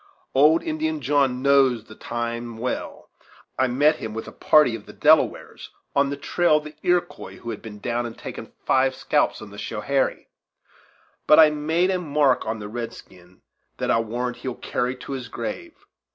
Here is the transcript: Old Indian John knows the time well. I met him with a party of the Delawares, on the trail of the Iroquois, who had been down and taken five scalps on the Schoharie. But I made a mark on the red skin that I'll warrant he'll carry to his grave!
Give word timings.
Old 0.33 0.63
Indian 0.63 0.99
John 0.99 1.43
knows 1.43 1.83
the 1.83 1.93
time 1.93 2.57
well. 2.57 3.11
I 3.59 3.67
met 3.67 3.97
him 3.97 4.15
with 4.15 4.27
a 4.27 4.31
party 4.31 4.73
of 4.75 4.87
the 4.87 4.93
Delawares, 4.93 5.69
on 5.95 6.09
the 6.09 6.17
trail 6.17 6.57
of 6.57 6.63
the 6.63 6.75
Iroquois, 6.81 7.37
who 7.37 7.51
had 7.51 7.61
been 7.61 7.77
down 7.77 8.07
and 8.07 8.17
taken 8.17 8.51
five 8.65 8.95
scalps 8.95 9.43
on 9.43 9.51
the 9.51 9.59
Schoharie. 9.59 10.27
But 11.27 11.37
I 11.37 11.51
made 11.51 11.91
a 11.91 11.99
mark 11.99 12.47
on 12.47 12.57
the 12.57 12.67
red 12.67 12.93
skin 12.93 13.43
that 13.77 13.91
I'll 13.91 14.03
warrant 14.03 14.37
he'll 14.37 14.55
carry 14.55 14.95
to 14.95 15.11
his 15.11 15.27
grave! 15.27 15.75